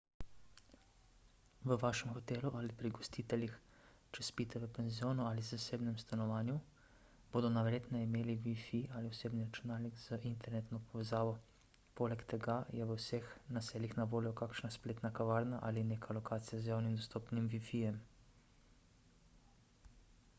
[1.63, 3.57] v vašem hotelu ali pri gostiteljih
[4.17, 6.55] če spite v penzionu ali zasebnem stanovanju
[7.35, 11.37] bodo najverjetneje imeli wifi ali osebni računalnik z internetno povezavo
[12.01, 13.29] poleg tega je v vseh
[13.59, 18.05] naseljih na voljo kakšna spletna kavarna ali neka lokacija z javno dostopnim wifi-jem